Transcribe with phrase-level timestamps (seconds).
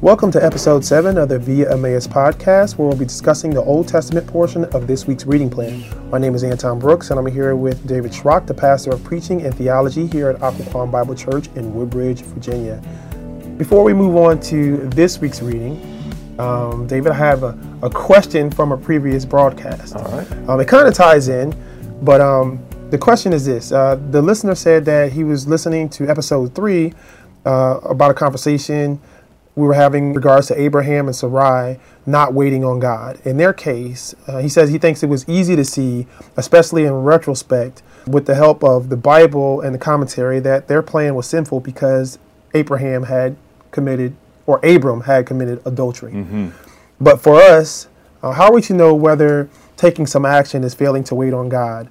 [0.00, 3.88] Welcome to episode 7 of the Via Emmaus podcast, where we'll be discussing the Old
[3.88, 5.82] Testament portion of this week's reading plan.
[6.08, 9.42] My name is Anton Brooks, and I'm here with David Schrock, the pastor of preaching
[9.42, 12.80] and theology here at Occoquan Bible Church in Woodbridge, Virginia.
[13.56, 15.82] Before we move on to this week's reading,
[16.38, 19.96] um, David, I have a, a, question from a previous broadcast.
[19.96, 20.32] All right.
[20.48, 21.52] Um, it kind of ties in,
[22.02, 26.08] but um, the question is this uh, The listener said that he was listening to
[26.08, 26.94] episode 3
[27.44, 29.00] uh, about a conversation
[29.54, 33.20] we were having regards to Abraham and Sarai not waiting on God.
[33.24, 36.92] In their case, uh, he says he thinks it was easy to see, especially in
[36.92, 41.60] retrospect, with the help of the Bible and the commentary, that their plan was sinful
[41.60, 42.18] because
[42.54, 43.36] Abraham had
[43.70, 44.14] committed,
[44.46, 46.12] or Abram had committed adultery.
[46.12, 46.48] Mm-hmm.
[47.00, 47.88] But for us,
[48.22, 51.48] uh, how are we to know whether taking some action is failing to wait on
[51.48, 51.88] God?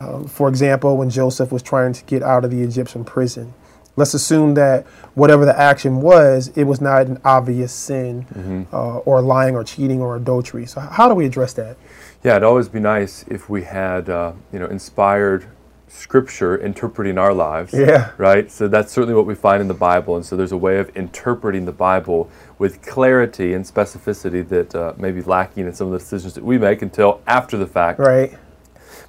[0.00, 3.54] Uh, for example, when Joseph was trying to get out of the Egyptian prison.
[3.96, 8.74] Let's assume that whatever the action was, it was not an obvious sin mm-hmm.
[8.74, 10.66] uh, or lying or cheating or adultery.
[10.66, 11.76] So, how do we address that?
[12.24, 15.46] Yeah, it'd always be nice if we had, uh, you know, inspired
[15.94, 17.72] scripture interpreting our lives.
[17.72, 18.10] Yeah.
[18.18, 18.50] Right?
[18.50, 20.16] So that's certainly what we find in the Bible.
[20.16, 24.94] And so there's a way of interpreting the Bible with clarity and specificity that uh,
[24.96, 27.98] may be lacking in some of the decisions that we make until after the fact.
[27.98, 28.36] Right.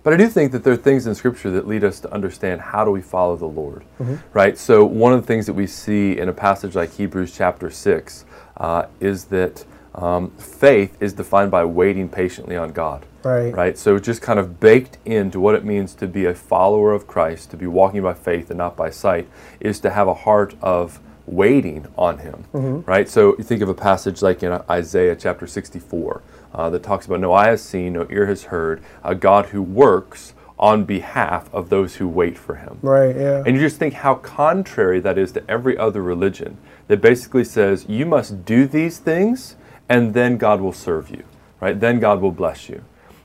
[0.06, 2.62] But I do think that there are things in Scripture that lead us to understand
[2.62, 4.18] how do we follow the Lord, mm-hmm.
[4.34, 4.56] right?
[4.56, 8.24] So one of the things that we see in a passage like Hebrews chapter six
[8.58, 13.04] uh, is that um, faith is defined by waiting patiently on God.
[13.24, 13.52] Right.
[13.52, 13.78] Right.
[13.80, 17.50] So just kind of baked into what it means to be a follower of Christ,
[17.50, 19.28] to be walking by faith and not by sight,
[19.60, 22.46] is to have a heart of waiting on Him.
[22.54, 22.88] Mm-hmm.
[22.88, 23.10] Right.
[23.10, 26.22] So you think of a passage like in Isaiah chapter 64
[26.56, 29.62] uh, that talks about no eye has seen, no ear has heard, a God who
[29.62, 32.80] works on behalf of those who wait for him.
[32.82, 33.44] Right, yeah.
[33.46, 37.86] And you just think how contrary that is to every other religion that basically says
[37.90, 39.58] you must do these things
[39.90, 41.24] and then God will serve you,
[41.60, 41.78] right?
[41.78, 42.84] Then God will bless you.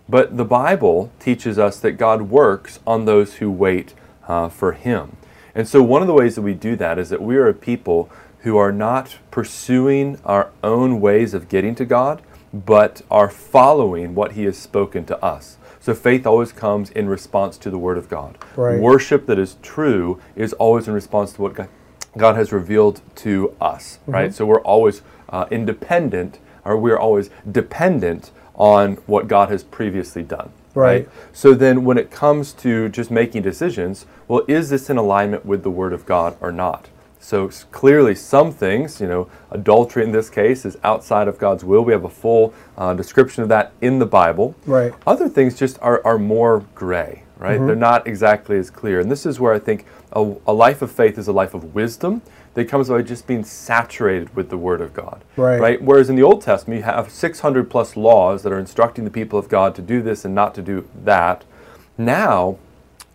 [0.08, 3.94] But the Bible teaches us that God works on those who wait
[4.26, 5.16] uh, for him.
[5.54, 7.54] And so one of the ways that we do that is that we are a
[7.54, 8.10] people
[8.40, 12.22] who are not pursuing our own ways of getting to God,
[12.52, 15.56] but are following what He has spoken to us.
[15.80, 18.36] So faith always comes in response to the Word of God.
[18.56, 18.78] Right.
[18.78, 21.68] Worship that is true is always in response to what God,
[22.16, 24.10] God has revealed to us, mm-hmm.
[24.12, 24.34] right?
[24.34, 30.52] So we're always uh, independent, or we're always dependent on what God has previously done.
[30.74, 31.06] Right.
[31.06, 31.08] right.
[31.32, 35.62] So then when it comes to just making decisions, well, is this in alignment with
[35.62, 36.88] the Word of God or not?
[37.20, 41.82] So clearly, some things, you know, adultery in this case is outside of God's will.
[41.82, 44.56] We have a full uh, description of that in the Bible.
[44.64, 44.92] Right.
[45.06, 47.58] Other things just are, are more gray, right?
[47.58, 47.66] Mm-hmm.
[47.66, 49.00] They're not exactly as clear.
[49.00, 51.74] And this is where I think a, a, life of faith is a life of
[51.74, 52.22] wisdom
[52.54, 55.22] that comes by just being saturated with the Word of God.
[55.36, 55.60] Right.
[55.60, 55.82] Right.
[55.82, 59.38] Whereas in the Old Testament, you have 600 plus laws that are instructing the people
[59.38, 61.44] of God to do this and not to do that.
[61.98, 62.56] Now,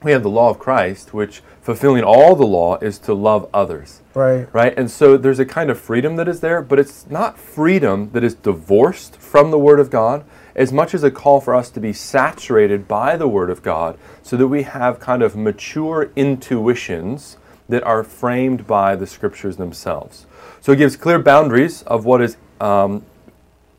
[0.06, 4.02] we have the law of Christ, which fulfilling all the law is to love others.
[4.14, 4.48] Right.
[4.54, 4.78] Right?
[4.78, 8.24] And so there's a kind of freedom that is there, but it's not freedom that
[8.24, 10.24] is divorced from the Word of God
[10.56, 13.98] as much as a call for us to be saturated by the Word of God
[14.22, 17.38] so that we have kind of mature intuitions
[17.68, 20.28] that are framed by the Scriptures themselves.
[20.62, 23.04] So it gives clear boundaries of what is um,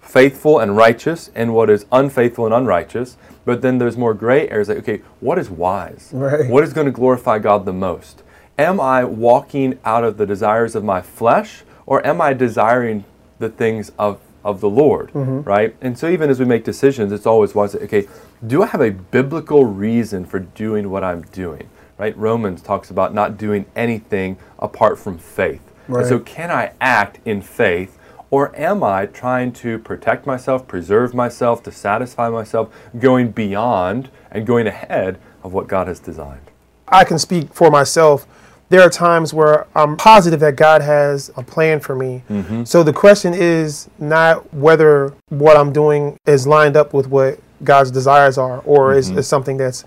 [0.01, 3.17] faithful and righteous and what is unfaithful and unrighteous.
[3.47, 6.11] But then there's more gray areas like, okay, what is wise?
[6.13, 6.51] Right.
[6.51, 8.23] What is going to glorify God the most?
[8.59, 13.05] Am I walking out of the desires of my flesh or am I desiring
[13.39, 15.13] the things of, of the Lord?
[15.13, 15.43] Mm-hmm.
[15.43, 15.77] Right?
[15.81, 18.09] And so even as we make decisions, it's always wise okay,
[18.47, 21.71] do I have a biblical reason for doing what I'm doing?
[21.99, 22.17] Right?
[22.19, 25.63] Romans talks about not doing anything apart from faith.
[25.87, 26.01] Right.
[26.01, 27.97] And so can I act in faith
[28.31, 34.47] or am I trying to protect myself, preserve myself, to satisfy myself, going beyond and
[34.47, 36.51] going ahead of what God has designed?
[36.89, 38.27] I can speak for myself.
[38.69, 42.25] There are times where I'm positive that God has a plan for me.
[42.29, 42.65] Mm-hmm.
[42.65, 47.93] So the question is not whether what I'm doing is lined up with what God's
[47.93, 48.99] desires are or mm-hmm.
[48.99, 49.85] is, is something that's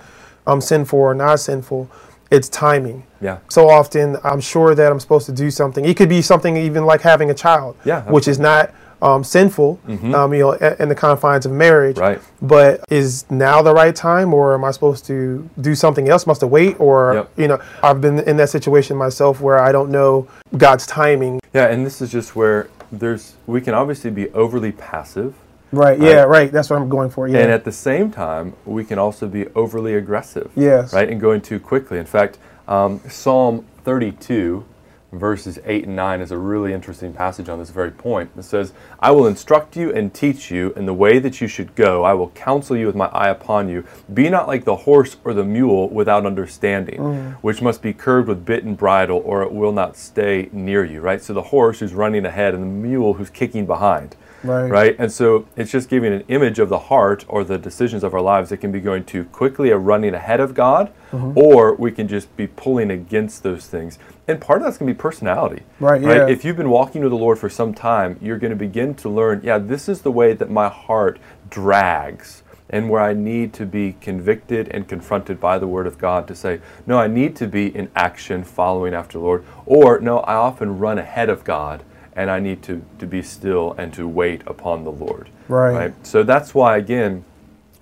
[0.47, 1.89] um, sinful or not sinful
[2.31, 3.05] it's timing.
[3.21, 3.39] Yeah.
[3.49, 5.85] So often I'm sure that I'm supposed to do something.
[5.85, 9.79] It could be something even like having a child, yeah, which is not um, sinful,
[9.87, 10.13] mm-hmm.
[10.13, 11.97] um, you know, in the confines of marriage.
[11.97, 12.21] Right.
[12.41, 16.27] But is now the right time, or am I supposed to do something else?
[16.27, 17.31] Must I wait, or yep.
[17.37, 20.27] you know, I've been in that situation myself where I don't know
[20.57, 21.39] God's timing.
[21.53, 25.35] Yeah, and this is just where there's we can obviously be overly passive
[25.71, 25.99] Right.
[25.99, 26.23] Yeah.
[26.23, 26.51] Right.
[26.51, 27.27] That's what I'm going for.
[27.27, 27.39] Yeah.
[27.39, 30.51] And at the same time, we can also be overly aggressive.
[30.55, 30.93] Yes.
[30.93, 31.99] Right, and going too quickly.
[31.99, 32.37] In fact,
[32.67, 34.65] um, Psalm 32
[35.11, 38.29] verses 8 and 9 is a really interesting passage on this very point.
[38.37, 41.75] It says, I will instruct you and teach you in the way that you should
[41.75, 42.03] go.
[42.03, 43.85] I will counsel you with my eye upon you.
[44.13, 47.33] Be not like the horse or the mule without understanding, mm.
[47.35, 51.01] which must be curbed with bit and bridle, or it will not stay near you,
[51.01, 51.21] right?
[51.21, 54.15] So the horse who's running ahead and the mule who's kicking behind.
[54.43, 54.69] Right.
[54.69, 54.95] right.
[54.97, 58.21] And so it's just giving an image of the heart or the decisions of our
[58.21, 61.37] lives that can be going too quickly or running ahead of God, mm-hmm.
[61.37, 63.99] or we can just be pulling against those things.
[64.27, 65.63] And part of that's going to be personality.
[65.79, 66.01] Right.
[66.01, 66.17] right?
[66.17, 66.27] Yeah.
[66.27, 69.09] If you've been walking with the Lord for some time, you're going to begin to
[69.09, 71.19] learn, yeah, this is the way that my heart
[71.49, 76.27] drags and where I need to be convicted and confronted by the Word of God
[76.27, 80.19] to say, no, I need to be in action following after the Lord, or no,
[80.19, 81.83] I often run ahead of God
[82.19, 85.29] and I need to, to be still and to wait upon the Lord.
[85.47, 85.73] Right.
[85.73, 86.05] right.
[86.05, 87.23] So that's why, again,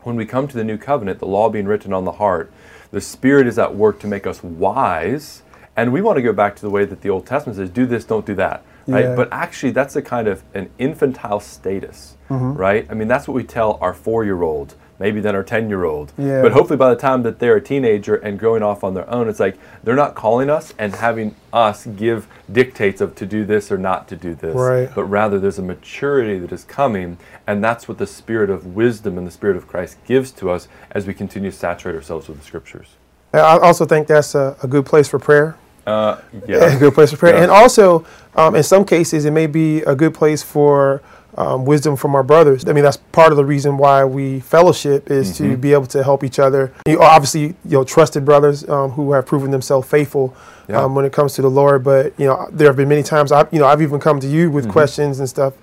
[0.04, 2.52] when we come to the new covenant, the law being written on the heart,
[2.92, 5.42] the Spirit is at work to make us wise.
[5.76, 7.88] And we want to go back to the way that the Old Testament says, do
[7.88, 8.64] this, don't do that.
[8.86, 9.06] Right?
[9.06, 9.16] Yeah.
[9.16, 12.54] But actually, that's a kind of an infantile status, mm-hmm.
[12.54, 12.86] right?
[12.92, 15.84] I mean, that's what we tell our four year old maybe than our 10 year
[15.84, 16.12] old.
[16.18, 16.42] Yeah.
[16.42, 19.30] But hopefully, by the time that they're a teenager and growing off on their own,
[19.30, 23.72] it's like they're not calling us and having us give dictates of to do this
[23.72, 24.56] or not to do this.
[24.56, 24.90] Right.
[24.94, 29.18] But rather, there's a maturity that is coming, and that's what the spirit of wisdom
[29.18, 32.40] and the spirit of Christ gives to us as we continue to saturate ourselves with
[32.40, 32.88] the scriptures.
[33.34, 35.58] I also think that's a, a good place for prayer.
[35.86, 36.76] Uh, yeah.
[36.76, 37.36] a good place for prayer.
[37.36, 37.44] Yeah.
[37.44, 38.06] And also,
[38.36, 41.02] um, in some cases, it may be a good place for
[41.38, 42.68] um, wisdom from our brothers.
[42.68, 45.52] I mean, that's part of the reason why we fellowship is mm-hmm.
[45.52, 46.74] to be able to help each other.
[46.88, 50.36] You obviously, you know, trusted brothers um, who have proven themselves faithful
[50.68, 50.84] yeah.
[50.84, 51.84] um, when it comes to the Lord.
[51.84, 54.28] But you know, there have been many times I, you know, I've even come to
[54.28, 54.74] you with mm-hmm.
[54.74, 55.54] questions and stuff.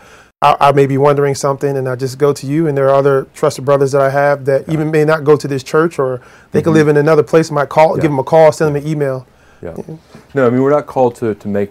[0.41, 2.67] I, I, may be wondering something, and I just go to you.
[2.69, 4.75] And there are other trusted brothers that I have that yeah.
[4.75, 6.19] even may not go to this church, or
[6.53, 6.65] they mm-hmm.
[6.65, 7.51] could live in another place.
[7.51, 8.03] I might call, yeah.
[8.03, 9.27] give them a call, send them an email.
[9.65, 9.97] Yeah.
[10.35, 11.71] No, I mean, we're not called to, to make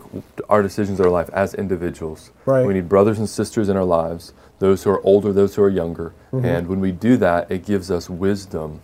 [0.49, 2.31] our decisions in our life as individuals.
[2.45, 2.65] Right.
[2.65, 5.69] We need brothers and sisters in our lives, those who are older, those who are
[5.69, 6.13] younger.
[6.31, 6.45] Mm-hmm.
[6.45, 8.81] And when we do that, it gives us wisdom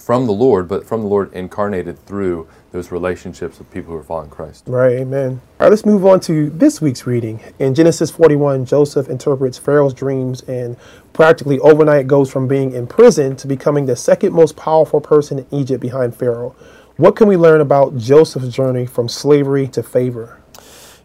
[0.00, 4.02] from the Lord, but from the Lord incarnated through those relationships with people who are
[4.02, 4.64] following Christ.
[4.66, 5.40] Right, amen.
[5.58, 7.40] All right, let's move on to this week's reading.
[7.58, 10.76] In Genesis 41, Joseph interprets Pharaoh's dreams and
[11.12, 15.46] practically overnight goes from being in prison to becoming the second most powerful person in
[15.50, 16.54] Egypt behind Pharaoh.
[17.00, 20.38] What can we learn about Joseph's journey from slavery to favor?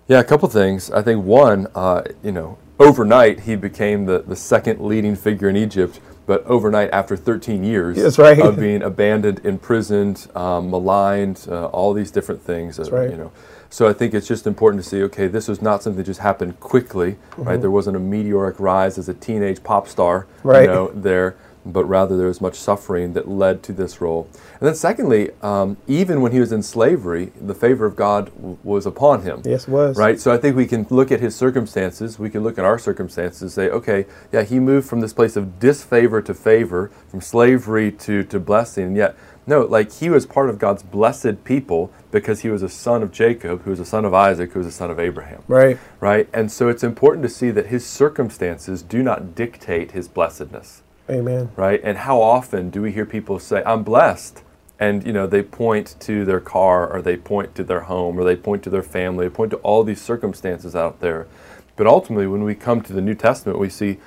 [0.09, 0.91] Yeah, a couple things.
[0.91, 5.55] I think one, uh, you know, overnight he became the, the second leading figure in
[5.55, 8.37] Egypt, but overnight after 13 years right.
[8.37, 12.75] of being abandoned, imprisoned, um, maligned, uh, all these different things.
[12.75, 13.09] That's uh, right.
[13.09, 13.31] You know,
[13.69, 16.19] so I think it's just important to see, okay, this was not something that just
[16.19, 17.43] happened quickly, mm-hmm.
[17.43, 17.61] right?
[17.61, 20.63] There wasn't a meteoric rise as a teenage pop star, right.
[20.63, 24.29] you know, there but rather there was much suffering that led to this role.
[24.59, 28.57] And then, secondly, um, even when he was in slavery, the favor of God w-
[28.63, 29.41] was upon him.
[29.43, 29.97] Yes, was.
[29.97, 30.19] Right?
[30.19, 33.41] So I think we can look at his circumstances, we can look at our circumstances
[33.41, 37.91] and say, okay, yeah, he moved from this place of disfavor to favor, from slavery
[37.91, 39.15] to, to blessing, and yet,
[39.47, 43.11] no, like he was part of God's blessed people because he was a son of
[43.11, 45.43] Jacob, who was a son of Isaac, who was a son of Abraham.
[45.47, 45.77] Right.
[45.99, 46.27] Right?
[46.33, 50.81] And so it's important to see that his circumstances do not dictate his blessedness.
[51.09, 51.51] Amen.
[51.55, 51.79] Right?
[51.83, 54.41] And how often do we hear people say, I'm blessed?
[54.79, 58.23] And you know, they point to their car or they point to their home or
[58.23, 61.27] they point to their family, they point to all these circumstances out there.
[61.75, 63.99] But ultimately when we come to the New Testament, we see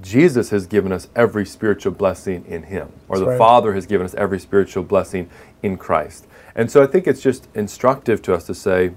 [0.00, 3.38] Jesus has given us every spiritual blessing in him, or That's the right.
[3.38, 5.30] Father has given us every spiritual blessing
[5.62, 6.26] in Christ.
[6.54, 8.92] And so I think it's just instructive to us to say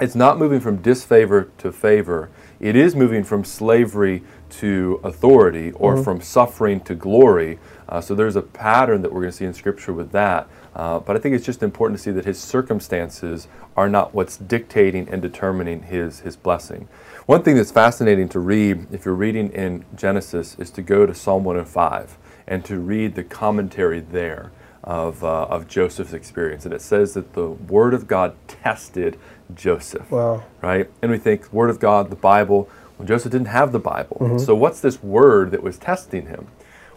[0.00, 2.30] it's not moving from disfavor to favor.
[2.58, 4.22] It is moving from slavery
[4.60, 6.04] to authority or mm-hmm.
[6.04, 7.58] from suffering to glory.
[7.88, 10.48] Uh, so there's a pattern that we're going to see in Scripture with that.
[10.74, 14.36] Uh, but I think it's just important to see that his circumstances are not what's
[14.36, 16.88] dictating and determining his, his blessing.
[17.26, 21.14] One thing that's fascinating to read, if you're reading in Genesis, is to go to
[21.14, 26.64] Psalm 105 and to read the commentary there of, uh, of Joseph's experience.
[26.64, 29.18] And it says that the Word of God tested
[29.54, 30.10] Joseph.
[30.10, 30.44] Wow.
[30.60, 30.90] Right?
[31.00, 34.18] And we think, Word of God, the Bible, well, Joseph didn't have the Bible.
[34.20, 34.38] Mm-hmm.
[34.38, 36.48] So, what's this word that was testing him?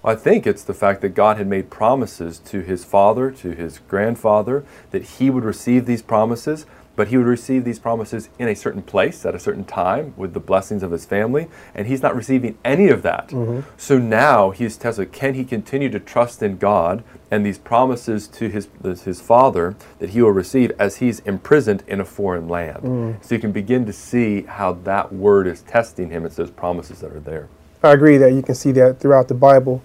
[0.03, 3.51] Well, I think it's the fact that God had made promises to his father, to
[3.51, 6.65] his grandfather, that he would receive these promises,
[6.97, 10.33] but he would receive these promises in a certain place at a certain time with
[10.33, 13.29] the blessings of his family, and he's not receiving any of that.
[13.29, 13.61] Mm-hmm.
[13.77, 18.49] So now he's tested can he continue to trust in God and these promises to
[18.49, 18.67] his,
[19.03, 22.83] his father that he will receive as he's imprisoned in a foreign land.
[22.83, 23.23] Mm.
[23.23, 26.25] So you can begin to see how that word is testing him.
[26.25, 27.47] It's those promises that are there.
[27.83, 29.83] I agree that you can see that throughout the Bible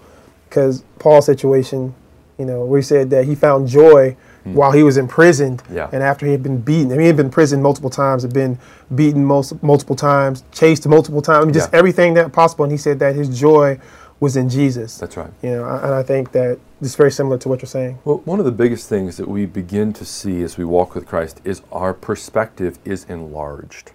[0.49, 1.95] because Paul's situation,
[2.39, 4.55] you know, we said that he found joy Hmm.
[4.55, 5.89] while he was imprisoned Yeah.
[5.93, 6.89] and after he had been beaten.
[6.89, 8.59] I mean, he had been imprisoned multiple times, had been
[8.93, 11.79] beaten most, multiple times, chased multiple times, I mean, just Yeah.
[11.79, 12.65] everything that possible.
[12.65, 13.79] And he said that his joy
[14.19, 14.99] was in Jesus.
[14.99, 15.31] That's right.
[15.43, 17.99] You know, and I think that it's very similar to what you're saying.
[18.05, 21.07] Well, one of the biggest things that we begin to see as we walk with
[21.07, 23.93] Christ is our perspective is enlarged,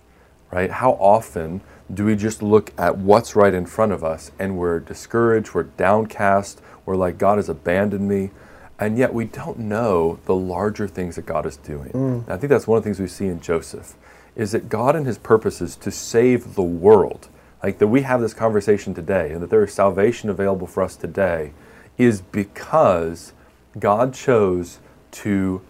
[0.51, 0.72] right?
[0.72, 1.62] How often
[1.94, 5.63] do we just look at what's right in front of us and we're discouraged, we're
[5.63, 8.32] downcast, we're like, God has abandoned me,
[8.80, 11.92] and yet we don't know the larger things that God is doing.
[11.94, 13.96] And I think that's one of the things we see in Joseph,
[14.36, 17.28] is that God and his purposes to save the world,
[17.64, 20.96] like that we have this conversation today and that there is salvation available for us
[20.96, 21.54] today,
[21.98, 23.34] is because
[23.80, 24.80] God chose
[25.12, 25.62] to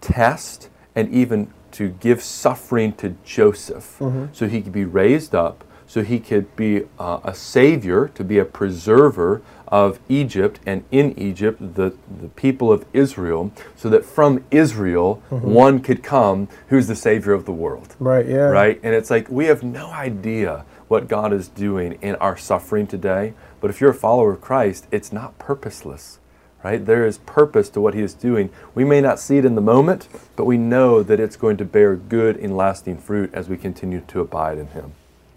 [0.00, 3.96] test and even to give suffering to Joseph.
[4.32, 8.38] So he could be raised up, so he could be uh, a savior, to be
[8.38, 14.44] a preserver of Egypt and in Egypt, the, the people of Israel, so that from
[14.50, 15.48] Israel mm-hmm.
[15.48, 18.48] one could come who's the savior of the world Right, yeah.
[18.48, 18.80] right?
[18.82, 23.34] And it's like we have no idea what God is doing in our suffering today.
[23.60, 26.18] But if you're a follower of Christ, it's not purposeless,
[26.64, 26.84] right?
[26.84, 28.50] There is purpose to what He is doing.
[28.74, 31.64] We may not see it in the moment, but we know that it's going to
[31.64, 34.92] bear good and lasting fruit as we continue to abide in Him.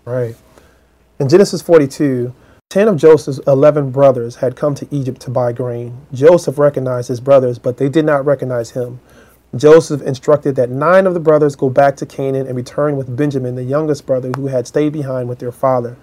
[0.06, 0.36] Right.
[1.20, 2.34] In Genesis 42,
[2.74, 5.96] 10 of Joseph's 11 brothers had come to Egypt to buy grain.
[6.12, 9.00] Joseph recognized his brothers, but they did not recognize him.
[9.56, 13.54] Joseph instructed that nine of the brothers go back to Canaan and return with Benjamin,
[13.54, 15.98] the youngest brother, who had stayed behind with their father.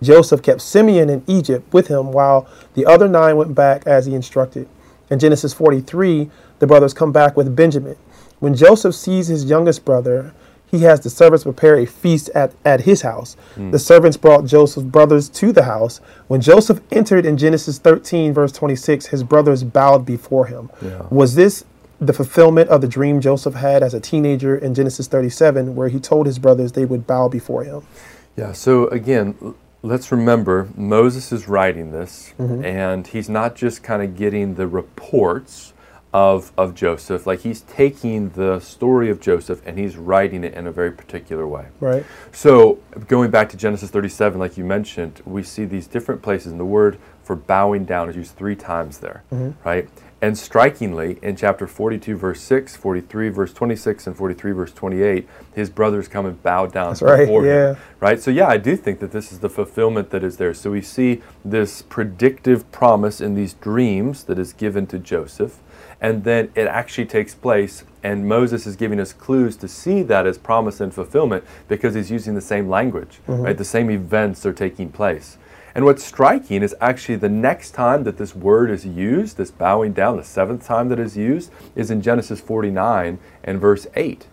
[0.00, 4.14] Joseph kept Simeon in Egypt with him while the other nine went back as he
[4.14, 4.68] instructed.
[5.10, 7.96] In Genesis 43, the brothers come back with Benjamin.
[8.38, 10.32] When Joseph sees his youngest brother,
[10.72, 13.36] he has the servants prepare a feast at, at his house.
[13.54, 13.70] Hmm.
[13.70, 16.00] The servants brought Joseph's brothers to the house.
[16.28, 20.70] When Joseph entered in Genesis 13, verse 26, his brothers bowed before him.
[20.80, 21.06] Yeah.
[21.10, 21.64] Was this
[22.00, 26.00] the fulfillment of the dream Joseph had as a teenager in Genesis 37, where he
[26.00, 27.86] told his brothers they would bow before him?
[28.34, 32.64] Yeah, so again, let's remember Moses is writing this, mm-hmm.
[32.64, 35.71] and he's not just kind of getting the reports
[36.12, 40.66] of, of Joseph, like he's taking the story of Joseph and he's writing it in
[40.66, 41.66] a very particular way.
[41.80, 42.04] Right?
[42.32, 42.78] So,
[43.08, 46.64] going back to Genesis 37, like you mentioned, we see these different places, and the
[46.64, 49.66] word for bowing down is used three times there, mm-hmm.
[49.66, 49.88] right?
[50.22, 55.68] And strikingly, in chapter 42, verse 6, 43, verse 26, and 43, verse 28, his
[55.68, 57.70] brothers come and bow down That's right, before yeah.
[57.70, 57.76] him.
[57.98, 58.20] Right?
[58.20, 60.54] So, yeah, I do think that this is the fulfillment that is there.
[60.54, 65.58] So, we see this predictive promise in these dreams that is given to Joseph,
[66.00, 70.24] and then it actually takes place, and Moses is giving us clues to see that
[70.24, 73.42] as promise and fulfillment because he's using the same language, mm-hmm.
[73.42, 73.58] right?
[73.58, 75.36] The same events are taking place.
[75.74, 79.92] And what's striking is actually the next time that this word is used, this bowing
[79.92, 84.26] down, the seventh time that is used, is in Genesis 49 and verse 8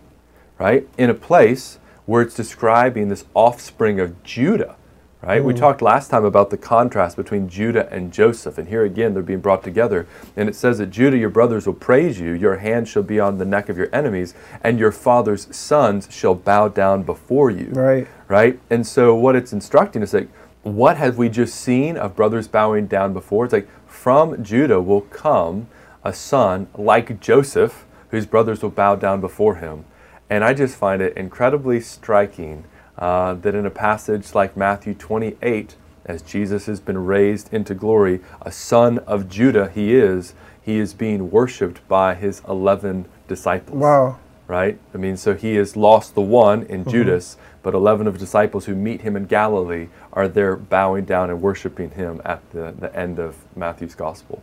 [0.60, 0.86] right?
[0.98, 4.76] In a place where it's describing this offspring of Judah,
[5.22, 5.42] right?
[5.42, 5.58] We mm.
[5.58, 9.40] talked last time about the contrast between Judah and Joseph, and here again they're being
[9.40, 10.06] brought together.
[10.36, 13.38] And it says that Judah, your brothers will praise you, your hand shall be on
[13.38, 17.70] the neck of your enemies, and your father's sons shall bow down before you.
[17.72, 18.06] Right.
[18.28, 18.60] Right?
[18.68, 20.28] And so what it's instructing is like,
[20.62, 23.44] what have we just seen of brothers bowing down before?
[23.44, 25.68] It's like, from Judah will come
[26.04, 29.84] a son like Joseph, whose brothers will bow down before him.
[30.28, 32.64] And I just find it incredibly striking
[32.98, 35.76] uh, that in a passage like Matthew 28,
[36.06, 40.92] as Jesus has been raised into glory, a son of Judah he is, he is
[40.94, 44.18] being worshiped by his 11 disciples Wow.
[44.46, 44.78] right?
[44.94, 48.66] I mean, so he has lost the one in Judas, but 11 of his disciples
[48.66, 52.94] who meet him in Galilee are there bowing down and worshiping him at the, the
[52.96, 54.42] end of Matthew's gospel.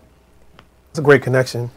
[0.89, 1.71] It's a great connection.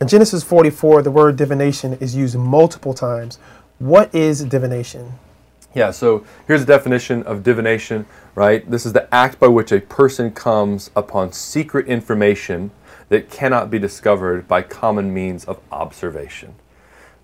[0.00, 3.38] In Genesis 44, the word divination is used multiple times.
[3.78, 5.14] What is divination?
[5.74, 8.68] Yeah, so here's a definition of divination, right?
[8.68, 12.70] This is the act by which a person comes upon secret information
[13.08, 16.54] that cannot be discovered by common means of observation,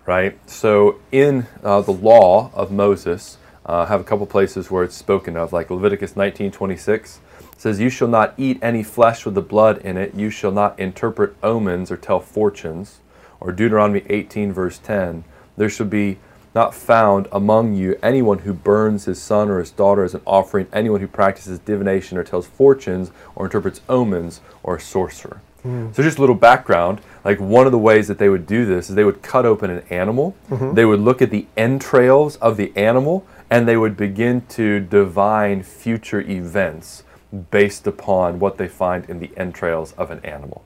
[0.05, 0.37] right?
[0.49, 5.35] So in uh, the law of Moses, uh, have a couple places where it's spoken
[5.35, 7.19] of, like Leviticus 19:26
[7.57, 10.13] says, "You shall not eat any flesh with the blood in it.
[10.13, 12.99] You shall not interpret omens or tell fortunes."
[13.39, 15.23] Or Deuteronomy 18 verse 10,
[15.57, 16.17] "There shall be
[16.53, 20.67] not found among you anyone who burns his son or his daughter as an offering,
[20.71, 25.41] anyone who practices divination or tells fortunes or interprets omens or a sorcerer."
[25.93, 28.87] So just a little background, like one of the ways that they would do this
[28.87, 30.35] is they would cut open an animal,
[30.75, 35.63] they would look at the entrails of the animal, and they would begin to divine
[35.63, 37.03] future events
[37.51, 40.63] based upon what they find in the entrails of an animal,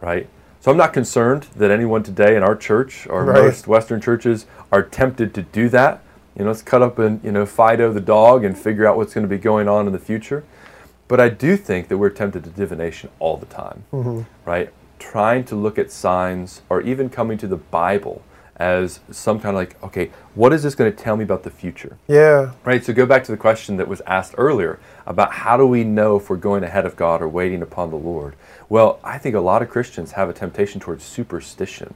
[0.00, 0.28] right?
[0.60, 3.44] So I'm not concerned that anyone today in our church or Right.
[3.44, 6.02] most Western churches are tempted to do that.
[6.36, 9.14] You know, let's cut up and you know Fido the dog and figure out what's
[9.14, 10.44] going to be going on in the future.
[11.08, 14.22] But I do think that we're tempted to divination all the time, mm-hmm.
[14.44, 14.72] right?
[14.98, 18.22] Trying to look at signs or even coming to the Bible
[18.56, 21.50] as some kind of like, okay, what is this going to tell me about the
[21.50, 21.98] future?
[22.08, 22.52] Yeah.
[22.64, 25.84] Right, so go back to the question that was asked earlier about how do we
[25.84, 28.34] know if we're going ahead of God or waiting upon the Lord?
[28.68, 31.94] Well, I think a lot of Christians have a temptation towards superstition,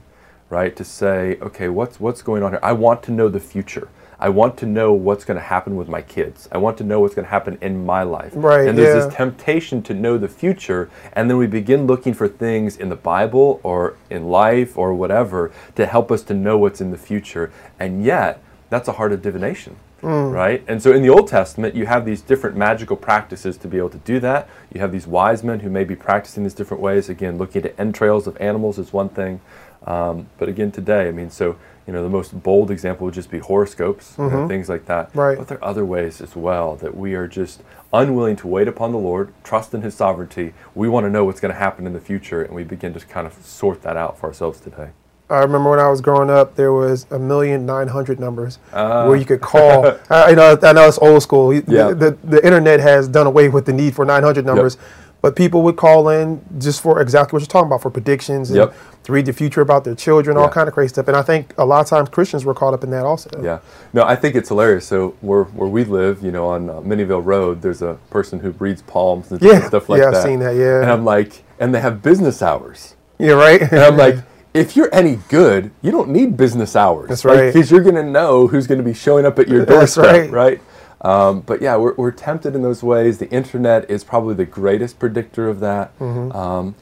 [0.51, 0.77] right?
[0.77, 2.61] To say, okay, what's what's going on here?
[2.63, 3.89] I want to know the future.
[4.21, 6.47] I want to know what's going to happen with my kids.
[6.53, 8.33] I want to know what's going to happen in my life.
[8.35, 9.07] Right, And there's yeah.
[9.07, 12.97] this temptation to know the future, and then we begin looking for things in the
[12.97, 17.51] Bible or in life or whatever to help us to know what's in the future.
[17.79, 20.31] And yet, that's a heart of divination, mm.
[20.31, 20.63] right?
[20.69, 23.91] And so in the Old Testament, you have these different magical practices to be able
[23.91, 24.49] to do that.
[24.73, 27.09] You have these wise men who may be practicing these different ways.
[27.09, 29.41] Again, looking at entrails of animals is one thing.
[29.87, 31.57] Um, but again, today, I mean, so
[31.87, 35.11] you know, the most bold example would just be horoscopes, you know, things like that.
[35.15, 35.37] Right.
[35.37, 38.93] But there are other ways as well that we are just unwilling to wait upon
[38.93, 40.53] the Lord, trust in His sovereignty.
[40.75, 43.01] We want to know what's going to happen in the future, and we begin to
[43.01, 44.91] kind of sort that out for ourselves today.
[45.29, 49.07] I remember when I was growing up, there was a million nine hundred numbers Ah.
[49.09, 49.87] where you could call.
[50.11, 51.53] I, I know, I know it's old school.
[51.55, 51.89] Yeah.
[51.89, 54.77] The, the, the internet has done away with the need for nine hundred numbers,
[55.23, 58.57] but people would call in just for exactly what you're talking about for predictions and
[58.59, 58.75] Yep.
[59.05, 61.09] to read the future about their children, all kind of crazy stuff.
[61.09, 63.31] And I think a lot of times Christians were caught up in that also.
[63.43, 63.59] Yeah.
[63.93, 64.87] No, I think it's hilarious.
[64.87, 68.51] So where where we live, you know, on uh, Minnieville Road, there's a person who
[68.51, 69.67] breeds palms and Yeah.
[69.67, 70.13] stuff like that.
[70.13, 70.81] Yeah, I've seen that, yeah.
[70.83, 72.95] And I'm like, and they have business hours.
[73.19, 73.61] Yeah, right.
[73.61, 74.17] And I'm like,
[74.55, 77.09] if you're any good, you don't need business hours.
[77.09, 77.53] That's right.
[77.53, 80.05] Because you're going to know who's going to be showing up at your That's doorstep,
[80.05, 80.31] right.
[80.31, 80.61] right?
[81.03, 83.19] Um, but yeah, we're, we're tempted in those ways.
[83.19, 85.99] The internet is probably the greatest predictor of that.
[85.99, 86.37] Mm-hmm.
[86.37, 86.75] Um,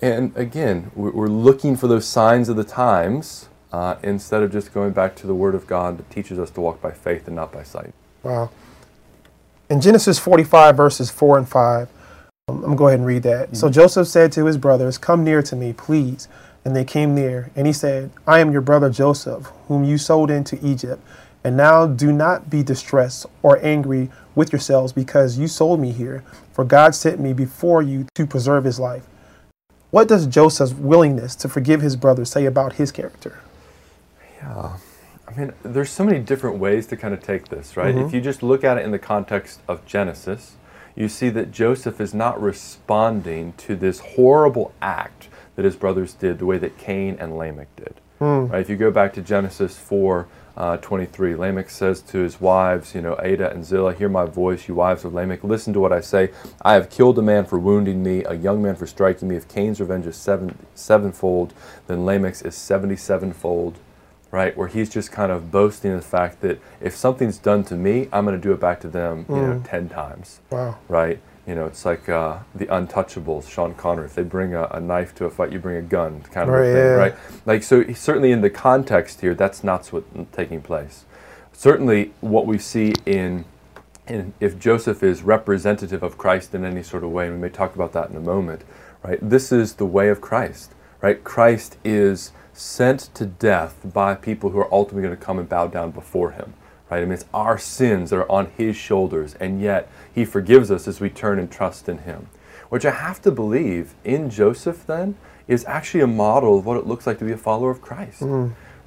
[0.00, 4.72] and again, we're, we're looking for those signs of the times uh, instead of just
[4.72, 7.36] going back to the Word of God that teaches us to walk by faith and
[7.36, 7.92] not by sight.
[8.22, 8.50] Wow.
[9.68, 11.88] In Genesis 45, verses 4 and 5,
[12.48, 13.56] um, I'm going to go ahead and read that.
[13.56, 16.28] So Joseph said to his brothers, Come near to me, please.
[16.64, 17.50] And they came near.
[17.54, 21.02] And he said, I am your brother Joseph, whom you sold into Egypt.
[21.44, 26.24] And now do not be distressed or angry with yourselves because you sold me here,
[26.52, 29.06] for God sent me before you to preserve his life.
[29.90, 33.40] What does Joseph's willingness to forgive his brothers say about his character?
[34.36, 34.76] Yeah.
[35.26, 37.94] I mean, there's so many different ways to kind of take this, right?
[37.94, 38.16] If mm-hmm.
[38.16, 40.56] you just look at it in the context of Genesis,
[40.94, 46.38] you see that Joseph is not responding to this horrible act that his brothers did
[46.38, 47.94] the way that Cain and Lamech did.
[48.20, 48.60] Right?
[48.60, 50.26] If you go back to Genesis 4
[50.56, 54.66] uh, 23, Lamech says to his wives, you know, Adah and Zillah, hear my voice,
[54.66, 56.30] you wives of Lamech, listen to what I say.
[56.62, 59.36] I have killed a man for wounding me, a young man for striking me.
[59.36, 61.54] If Cain's revenge is seven, sevenfold,
[61.86, 63.74] then Lamech's is 77fold
[64.30, 64.54] right?
[64.58, 68.26] Where he's just kind of boasting the fact that if something's done to me, I'm
[68.26, 70.76] going to do it back to them, you know, ten times, Wow.
[70.86, 71.18] right?
[71.48, 74.04] You know, it's like uh, the Untouchables, Sean Connery.
[74.04, 76.54] If they bring a, a knife to a fight, you bring a gun, kind of
[76.54, 76.90] Right, a thing, yeah.
[76.90, 77.14] right?
[77.46, 81.06] Like, so certainly in the context here, that's not what's taking place.
[81.54, 83.46] Certainly, what we see in
[84.06, 87.48] and if Joseph is representative of Christ in any sort of way, and we may
[87.50, 88.62] talk about that in a moment,
[89.02, 89.18] right?
[89.22, 91.22] This is the way of Christ, right?
[91.22, 95.66] Christ is sent to death by people who are ultimately going to come and bow
[95.66, 96.54] down before him,
[96.90, 96.98] right?
[96.98, 100.88] I mean, it's our sins that are on his shoulders, and yet he forgives us
[100.88, 102.28] as we turn and trust in him.
[102.68, 106.86] Which I have to believe in Joseph then is actually a model of what it
[106.86, 108.22] looks like to be a follower of Christ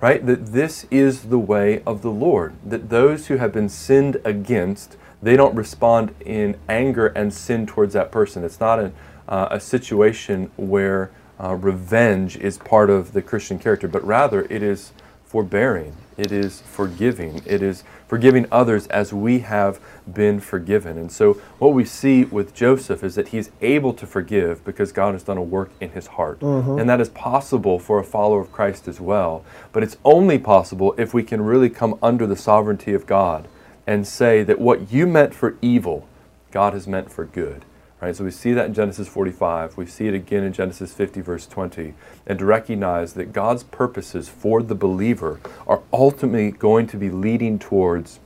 [0.02, 0.26] right?
[0.26, 2.56] That this is the way of the Lord.
[2.66, 7.94] That those who have been sinned against, they don't respond in anger and sin towards
[7.94, 8.44] that person.
[8.44, 8.94] It's not an,
[9.30, 14.64] uh, a situation where uh, revenge is part of the Christian character, but rather it
[14.64, 14.92] is
[15.32, 19.80] forbearing, it is forgiving, it is forgiving others as we have
[20.14, 20.98] been forgiven.
[20.98, 25.14] And so, what we see with Joseph is that he's able to forgive because God
[25.14, 26.42] has done a work in his heart.
[26.42, 26.80] Mm-hmm.
[26.80, 29.46] And that is possible for a follower of Christ as well.
[29.72, 33.48] But it's only possible if we can really come under the sovereignty of God
[33.88, 36.10] and say that what you meant for evil,
[36.52, 37.64] God has meant for good.
[38.02, 38.16] Right?
[38.16, 39.78] So we see that in Genesis 45.
[39.78, 41.94] We see it again in Genesis 50, verse 20.
[42.26, 47.60] And to recognize that God's purposes for the believer are ultimately going to be leading
[47.60, 48.20] towards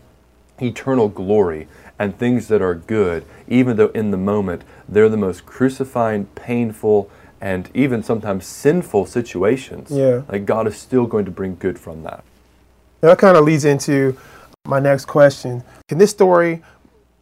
[0.61, 1.67] eternal glory
[1.99, 7.09] and things that are good, even though in the moment they're the most crucifying, painful,
[7.41, 9.91] and even sometimes sinful situations.
[9.91, 10.21] Yeah.
[10.29, 12.23] Like God is still going to bring good from that.
[13.01, 14.17] Now, that kind of leads into
[14.65, 15.63] my next question.
[15.87, 16.63] Can this story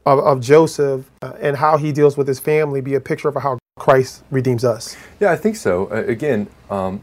[0.05, 3.35] of, of Joseph uh, and how he deals with his family be a picture of
[3.35, 4.95] how Christ redeems us.
[5.19, 5.87] Yeah, I think so.
[5.91, 7.01] Uh, again, um,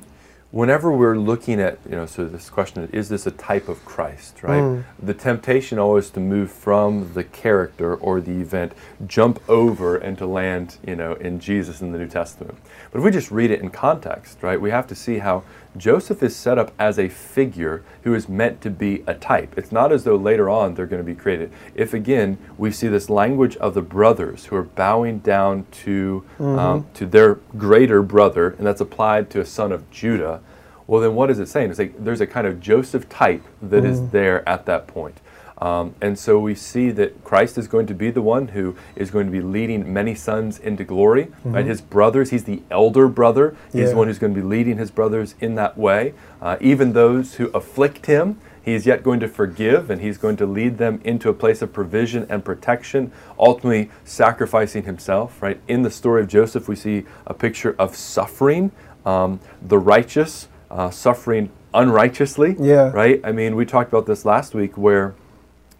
[0.50, 4.42] whenever we're looking at, you know, so this question is this a type of Christ,
[4.42, 4.62] right?
[4.62, 4.84] Mm.
[5.02, 8.72] The temptation always to move from the character or the event,
[9.06, 12.58] jump over and to land, you know, in Jesus in the New Testament.
[12.90, 15.44] But if we just read it in context, right, we have to see how
[15.76, 19.54] Joseph is set up as a figure who is meant to be a type.
[19.56, 21.52] It's not as though later on they're going to be created.
[21.74, 26.58] If again we see this language of the brothers who are bowing down to Mm-hmm.
[26.58, 30.40] um, to their greater brother, and that's applied to a son of Judah,
[30.86, 31.70] well then what is it saying?
[31.70, 34.10] It's like there's a kind of Joseph type that is Mm-hmm.
[34.10, 35.20] there at that point.
[35.60, 39.10] Um, and so we see that Christ is going to be the one who is
[39.10, 41.28] going to be leading many sons into glory.
[41.44, 41.66] Right?
[41.66, 43.50] His brothers, he's the elder brother.
[43.50, 43.78] He's Mm-hmm.
[43.78, 43.88] Yeah.
[43.90, 46.14] the one who's going to be leading his brothers in that way.
[46.40, 50.36] Uh, even those who afflict him, he is yet going to forgive and he's going
[50.38, 55.42] to lead them into a place of provision and protection, ultimately sacrificing himself.
[55.42, 55.60] Right?
[55.68, 58.70] In the story of Joseph, we see a picture of suffering,
[59.04, 62.56] um, the righteous uh, suffering unrighteously.
[62.58, 62.90] Yeah.
[62.92, 63.20] Right?
[63.24, 65.14] I mean, we talked about this last week where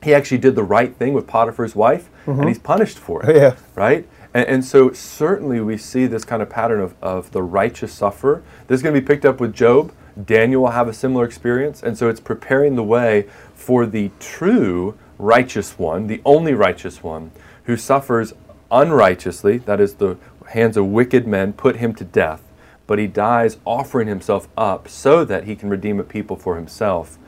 [0.03, 2.65] he actually did the right thing with Potiphar's wife, and he's mm-hmm.
[2.65, 3.37] punished for it.
[3.37, 3.57] Yeah.
[3.75, 4.09] Right?
[4.33, 8.43] And, and so certainly we see this kind of pattern of, of the righteous sufferer.
[8.67, 9.93] This is going to be picked up with Job.
[10.25, 11.83] Daniel will have a similar experience.
[11.83, 17.31] And so it's preparing the way for the true righteous one, the only righteous one,
[17.65, 18.33] who suffers
[18.71, 20.17] unrighteously, that is, the
[20.49, 22.43] hands of wicked men put him to death,
[22.87, 27.19] but he dies offering himself up so that he can redeem a people for himself.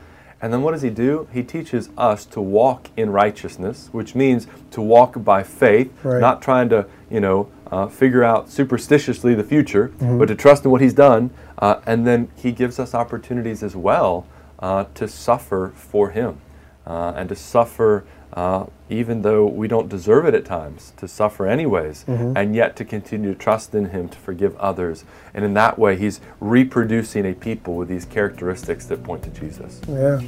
[0.43, 1.29] And then what does he do?
[1.33, 6.21] He teaches us to walk in righteousness, which means to walk by faith, Right.
[6.21, 10.71] not trying to, you know, uh, figure out superstitiously the future, but to trust in
[10.73, 11.31] what he's done.
[11.59, 14.27] Uh, and then he gives us opportunities as well
[14.59, 16.39] uh, to suffer for him
[16.87, 21.47] uh, and to suffer uh, even though we don't deserve it at times, to suffer
[21.47, 25.05] anyways, and yet to continue to trust in him to forgive others.
[25.35, 29.81] And in that way, he's reproducing a people with these characteristics that point to Jesus.
[29.89, 30.21] Yeah.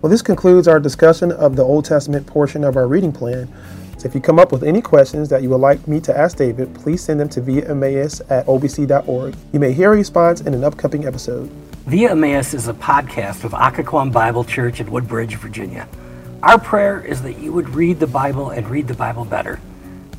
[0.00, 3.48] Well, this concludes our discussion of the Old Testament portion of our reading plan.
[3.98, 6.36] So if you come up with any questions that you would like me to ask
[6.36, 9.36] David, please send them to via Emmaus at obc.org.
[9.52, 11.48] You may hear a response in an upcoming episode.
[11.86, 15.88] Via Emmaus is a podcast of Occoquan Bible Church in Woodbridge, Virginia.
[16.42, 19.60] Our prayer is that you would read the Bible and read the Bible better.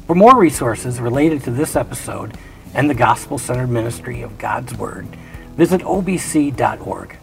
[0.08, 2.38] For more resources related to this episode
[2.74, 5.06] and the gospel centered ministry of God's Word,
[5.58, 7.18] visit obc.org.